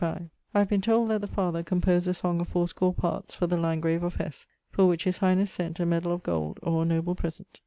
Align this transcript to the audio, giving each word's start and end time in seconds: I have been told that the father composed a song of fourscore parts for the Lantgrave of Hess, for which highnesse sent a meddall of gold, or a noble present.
I 0.01 0.27
have 0.55 0.67
been 0.69 0.81
told 0.81 1.11
that 1.11 1.21
the 1.21 1.27
father 1.27 1.61
composed 1.61 2.07
a 2.07 2.15
song 2.15 2.39
of 2.41 2.47
fourscore 2.47 2.91
parts 2.91 3.35
for 3.35 3.45
the 3.45 3.55
Lantgrave 3.55 4.01
of 4.01 4.15
Hess, 4.15 4.47
for 4.71 4.87
which 4.87 5.05
highnesse 5.05 5.49
sent 5.51 5.79
a 5.79 5.85
meddall 5.85 6.13
of 6.13 6.23
gold, 6.23 6.59
or 6.63 6.81
a 6.81 6.85
noble 6.85 7.13
present. 7.13 7.59